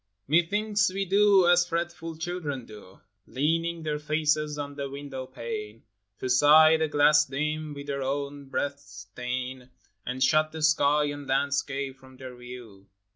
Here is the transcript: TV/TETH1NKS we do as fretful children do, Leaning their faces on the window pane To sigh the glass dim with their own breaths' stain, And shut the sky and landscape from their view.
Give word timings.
TV/TETH1NKS 0.27 0.93
we 0.95 1.05
do 1.05 1.47
as 1.47 1.67
fretful 1.67 2.17
children 2.17 2.65
do, 2.65 2.99
Leaning 3.27 3.83
their 3.83 3.99
faces 3.99 4.57
on 4.57 4.73
the 4.73 4.89
window 4.89 5.27
pane 5.27 5.83
To 6.21 6.27
sigh 6.27 6.75
the 6.77 6.87
glass 6.87 7.25
dim 7.25 7.75
with 7.75 7.85
their 7.85 8.01
own 8.01 8.45
breaths' 8.45 9.05
stain, 9.11 9.69
And 10.03 10.23
shut 10.23 10.53
the 10.53 10.63
sky 10.63 11.03
and 11.03 11.27
landscape 11.27 11.97
from 11.99 12.17
their 12.17 12.35
view. 12.35 12.87